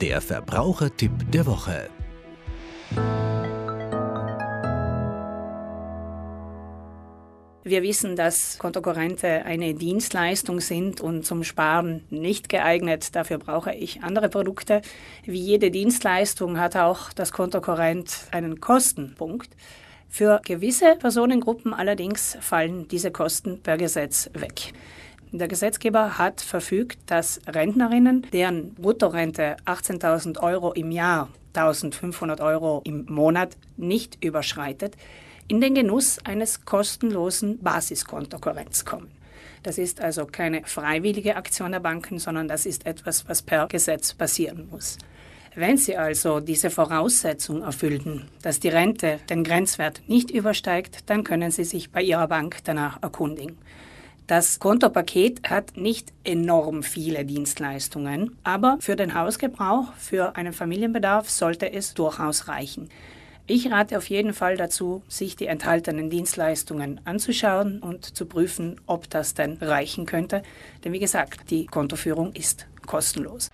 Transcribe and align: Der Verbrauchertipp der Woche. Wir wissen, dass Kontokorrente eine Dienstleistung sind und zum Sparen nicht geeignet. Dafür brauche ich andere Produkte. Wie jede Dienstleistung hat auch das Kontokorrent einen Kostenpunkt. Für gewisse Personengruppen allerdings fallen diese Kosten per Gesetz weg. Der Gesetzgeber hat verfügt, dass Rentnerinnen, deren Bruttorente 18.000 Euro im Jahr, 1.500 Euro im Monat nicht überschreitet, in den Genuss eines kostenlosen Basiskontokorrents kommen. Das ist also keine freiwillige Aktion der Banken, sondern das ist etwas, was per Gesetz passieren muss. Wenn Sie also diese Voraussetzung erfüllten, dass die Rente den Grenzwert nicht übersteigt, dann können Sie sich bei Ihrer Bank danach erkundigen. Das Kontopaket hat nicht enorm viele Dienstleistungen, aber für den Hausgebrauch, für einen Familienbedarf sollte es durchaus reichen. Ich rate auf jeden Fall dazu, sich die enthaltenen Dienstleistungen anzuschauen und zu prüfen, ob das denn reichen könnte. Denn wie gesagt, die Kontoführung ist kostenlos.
Der 0.00 0.20
Verbrauchertipp 0.20 1.12
der 1.30 1.46
Woche. 1.46 1.88
Wir 7.64 7.82
wissen, 7.82 8.16
dass 8.16 8.58
Kontokorrente 8.58 9.44
eine 9.44 9.74
Dienstleistung 9.74 10.60
sind 10.60 11.00
und 11.00 11.24
zum 11.24 11.44
Sparen 11.44 12.04
nicht 12.10 12.48
geeignet. 12.48 13.14
Dafür 13.14 13.38
brauche 13.38 13.72
ich 13.72 14.02
andere 14.02 14.28
Produkte. 14.28 14.82
Wie 15.24 15.40
jede 15.40 15.70
Dienstleistung 15.70 16.58
hat 16.58 16.76
auch 16.76 17.12
das 17.12 17.30
Kontokorrent 17.30 18.26
einen 18.32 18.60
Kostenpunkt. 18.60 19.50
Für 20.08 20.40
gewisse 20.44 20.96
Personengruppen 20.96 21.72
allerdings 21.72 22.36
fallen 22.40 22.88
diese 22.88 23.12
Kosten 23.12 23.62
per 23.62 23.78
Gesetz 23.78 24.28
weg. 24.34 24.72
Der 25.34 25.48
Gesetzgeber 25.48 26.18
hat 26.18 26.42
verfügt, 26.42 26.98
dass 27.06 27.40
Rentnerinnen, 27.46 28.26
deren 28.34 28.74
Bruttorente 28.74 29.56
18.000 29.64 30.38
Euro 30.40 30.74
im 30.74 30.90
Jahr, 30.90 31.30
1.500 31.54 32.42
Euro 32.42 32.82
im 32.84 33.06
Monat 33.06 33.56
nicht 33.78 34.22
überschreitet, 34.22 34.94
in 35.48 35.62
den 35.62 35.74
Genuss 35.74 36.18
eines 36.24 36.66
kostenlosen 36.66 37.58
Basiskontokorrents 37.60 38.84
kommen. 38.84 39.10
Das 39.62 39.78
ist 39.78 40.02
also 40.02 40.26
keine 40.26 40.64
freiwillige 40.64 41.34
Aktion 41.36 41.72
der 41.72 41.80
Banken, 41.80 42.18
sondern 42.18 42.46
das 42.46 42.66
ist 42.66 42.84
etwas, 42.84 43.26
was 43.26 43.40
per 43.40 43.68
Gesetz 43.68 44.12
passieren 44.12 44.68
muss. 44.70 44.98
Wenn 45.54 45.78
Sie 45.78 45.96
also 45.96 46.40
diese 46.40 46.68
Voraussetzung 46.68 47.62
erfüllten, 47.62 48.28
dass 48.42 48.60
die 48.60 48.68
Rente 48.68 49.18
den 49.30 49.44
Grenzwert 49.44 50.02
nicht 50.08 50.30
übersteigt, 50.30 51.08
dann 51.08 51.24
können 51.24 51.50
Sie 51.50 51.64
sich 51.64 51.90
bei 51.90 52.02
Ihrer 52.02 52.28
Bank 52.28 52.58
danach 52.64 53.02
erkundigen. 53.02 53.56
Das 54.32 54.60
Kontopaket 54.60 55.50
hat 55.50 55.76
nicht 55.76 56.10
enorm 56.24 56.82
viele 56.82 57.26
Dienstleistungen, 57.26 58.38
aber 58.44 58.78
für 58.80 58.96
den 58.96 59.12
Hausgebrauch, 59.12 59.92
für 59.98 60.36
einen 60.36 60.54
Familienbedarf 60.54 61.28
sollte 61.28 61.70
es 61.70 61.92
durchaus 61.92 62.48
reichen. 62.48 62.88
Ich 63.46 63.70
rate 63.70 63.98
auf 63.98 64.08
jeden 64.08 64.32
Fall 64.32 64.56
dazu, 64.56 65.02
sich 65.06 65.36
die 65.36 65.48
enthaltenen 65.48 66.08
Dienstleistungen 66.08 66.98
anzuschauen 67.04 67.80
und 67.80 68.06
zu 68.16 68.24
prüfen, 68.24 68.80
ob 68.86 69.10
das 69.10 69.34
denn 69.34 69.58
reichen 69.60 70.06
könnte. 70.06 70.42
Denn 70.82 70.94
wie 70.94 70.98
gesagt, 70.98 71.50
die 71.50 71.66
Kontoführung 71.66 72.32
ist 72.32 72.66
kostenlos. 72.86 73.50